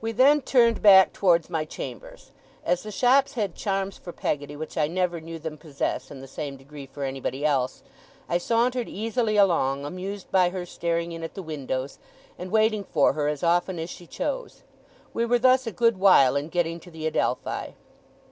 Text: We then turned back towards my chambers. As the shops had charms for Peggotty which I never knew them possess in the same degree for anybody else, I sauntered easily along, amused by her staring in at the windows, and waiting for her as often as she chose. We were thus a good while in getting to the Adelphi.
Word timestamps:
We 0.00 0.10
then 0.10 0.40
turned 0.42 0.82
back 0.82 1.12
towards 1.12 1.48
my 1.48 1.64
chambers. 1.64 2.32
As 2.64 2.82
the 2.82 2.90
shops 2.90 3.34
had 3.34 3.54
charms 3.54 3.96
for 3.96 4.10
Peggotty 4.12 4.56
which 4.56 4.76
I 4.76 4.88
never 4.88 5.20
knew 5.20 5.38
them 5.38 5.56
possess 5.56 6.10
in 6.10 6.18
the 6.18 6.26
same 6.26 6.56
degree 6.56 6.86
for 6.86 7.04
anybody 7.04 7.44
else, 7.46 7.84
I 8.28 8.38
sauntered 8.38 8.88
easily 8.88 9.36
along, 9.36 9.84
amused 9.84 10.32
by 10.32 10.48
her 10.48 10.66
staring 10.66 11.12
in 11.12 11.22
at 11.22 11.34
the 11.34 11.42
windows, 11.44 12.00
and 12.36 12.50
waiting 12.50 12.82
for 12.82 13.12
her 13.12 13.28
as 13.28 13.44
often 13.44 13.78
as 13.78 13.90
she 13.90 14.08
chose. 14.08 14.64
We 15.14 15.24
were 15.24 15.38
thus 15.38 15.68
a 15.68 15.70
good 15.70 15.98
while 15.98 16.34
in 16.34 16.48
getting 16.48 16.80
to 16.80 16.90
the 16.90 17.06
Adelphi. 17.06 17.74